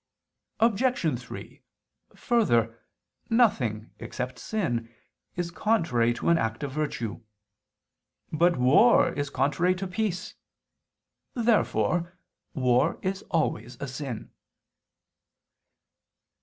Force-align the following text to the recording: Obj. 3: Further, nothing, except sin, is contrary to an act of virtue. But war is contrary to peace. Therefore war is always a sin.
Obj. 0.59 1.19
3: 1.21 1.61
Further, 2.15 2.79
nothing, 3.29 3.91
except 3.99 4.39
sin, 4.39 4.89
is 5.35 5.51
contrary 5.51 6.11
to 6.15 6.29
an 6.29 6.39
act 6.39 6.63
of 6.63 6.71
virtue. 6.71 7.21
But 8.31 8.57
war 8.57 9.13
is 9.13 9.29
contrary 9.29 9.75
to 9.75 9.85
peace. 9.85 10.33
Therefore 11.35 12.17
war 12.55 12.97
is 13.03 13.21
always 13.29 13.77
a 13.79 13.87
sin. 13.87 14.31